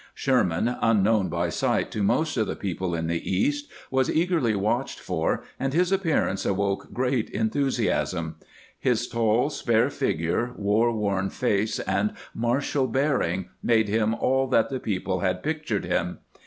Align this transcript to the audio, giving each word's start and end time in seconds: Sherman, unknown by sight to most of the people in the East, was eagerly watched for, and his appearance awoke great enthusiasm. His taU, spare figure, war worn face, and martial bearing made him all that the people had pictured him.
Sherman, 0.15 0.67
unknown 0.67 1.29
by 1.29 1.49
sight 1.49 1.91
to 1.91 2.01
most 2.01 2.35
of 2.35 2.47
the 2.47 2.55
people 2.55 2.95
in 2.95 3.05
the 3.05 3.21
East, 3.31 3.69
was 3.91 4.09
eagerly 4.11 4.55
watched 4.55 4.99
for, 4.99 5.43
and 5.59 5.75
his 5.75 5.91
appearance 5.91 6.43
awoke 6.43 6.91
great 6.91 7.29
enthusiasm. 7.29 8.37
His 8.79 9.07
taU, 9.07 9.49
spare 9.49 9.91
figure, 9.91 10.55
war 10.57 10.91
worn 10.91 11.29
face, 11.29 11.77
and 11.81 12.13
martial 12.33 12.87
bearing 12.87 13.49
made 13.61 13.89
him 13.89 14.15
all 14.15 14.47
that 14.47 14.69
the 14.69 14.79
people 14.79 15.19
had 15.19 15.43
pictured 15.43 15.85
him. 15.85 16.17